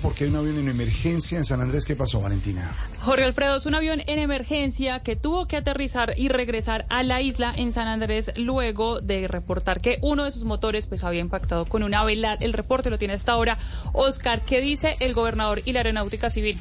[0.00, 1.84] porque hay un avión en emergencia en San Andrés.
[1.84, 2.74] ¿Qué pasó, Valentina?
[3.00, 7.20] Jorge Alfredo, es un avión en emergencia que tuvo que aterrizar y regresar a la
[7.20, 11.66] isla en San Andrés luego de reportar que uno de sus motores pues había impactado
[11.66, 12.36] con una vela.
[12.40, 13.58] El reporte lo tiene hasta ahora.
[13.92, 16.58] Oscar, ¿qué dice el gobernador y la aeronáutica civil?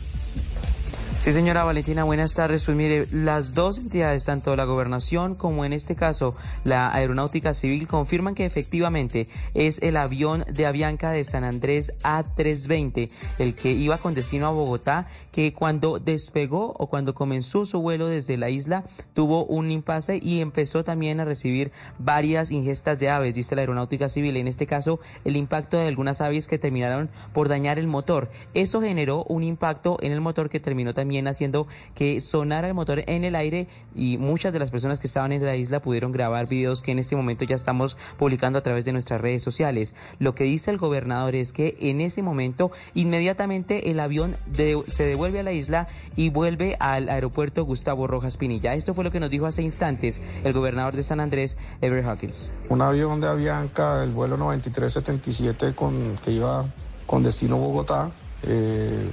[1.24, 2.66] Sí, señora Valentina, buenas tardes.
[2.66, 6.36] Pues mire, las dos entidades, tanto la gobernación como en este caso
[6.66, 13.09] la aeronáutica civil, confirman que efectivamente es el avión de Avianca de San Andrés A320,
[13.40, 18.08] el que iba con destino a Bogotá, que cuando despegó o cuando comenzó su vuelo
[18.08, 23.34] desde la isla tuvo un impasse y empezó también a recibir varias ingestas de aves,
[23.34, 24.35] dice la aeronáutica civil.
[24.35, 28.30] En este caso, el impacto de algunas aves que terminaron por dañar el motor.
[28.54, 33.03] Eso generó un impacto en el motor que terminó también haciendo que sonara el motor
[33.08, 36.48] en el aire y muchas de las personas que estaban en la isla pudieron grabar
[36.48, 39.95] videos que en este momento ya estamos publicando a través de nuestras redes sociales.
[40.20, 44.35] Lo que dice el gobernador es que en ese momento inmediatamente el avión
[44.88, 48.73] se devuelve a la isla y vuelve al aeropuerto Gustavo Rojas Pinilla.
[48.73, 52.54] Esto fue lo que nos dijo hace instantes el gobernador de San Andrés, Everett Hawkins.
[52.70, 56.66] Un avión de Avianca, el vuelo 9377 con, que iba
[57.05, 58.12] con destino Bogotá,
[58.43, 59.12] eh,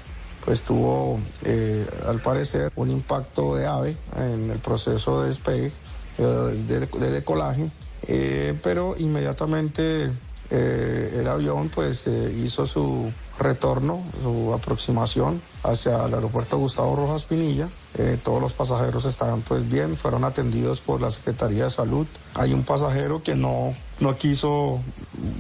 [0.50, 5.70] pues tuvo eh, al parecer un impacto de ave en el proceso de despegue,
[6.18, 7.70] eh, de, decolaje,
[8.08, 10.10] eh, pero inmediatamente
[10.50, 17.68] el avión pues hizo su retorno, su aproximación hacia el aeropuerto Gustavo Rojas Pinilla.
[17.94, 22.06] Eh, todos los pasajeros estaban pues bien, fueron atendidos por la Secretaría de Salud.
[22.34, 24.80] Hay un pasajero que no, no quiso,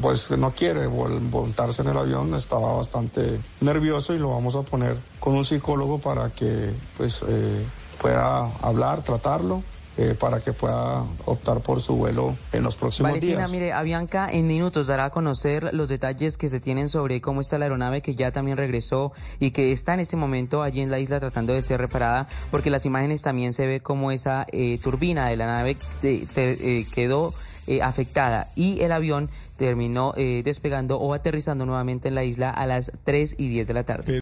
[0.00, 4.96] pues no quiere montarse en el avión, estaba bastante nervioso y lo vamos a poner
[5.20, 7.64] con un psicólogo para que pues eh,
[8.00, 9.62] pueda hablar, tratarlo
[10.00, 13.50] eh, para que pueda optar por su vuelo en los próximos Valentina, días.
[13.50, 17.58] mire, Avianca en minutos dará a conocer los detalles que se tienen sobre cómo está
[17.58, 21.00] la aeronave que ya también regresó y que está en este momento allí en la
[21.00, 25.26] isla tratando de ser reparada, porque las imágenes también se ve como esa eh, turbina
[25.26, 27.34] de la nave eh, quedó
[27.82, 33.36] afectada y el avión terminó despegando o aterrizando nuevamente en la isla a las 3
[33.38, 34.18] y 10 de la tarde.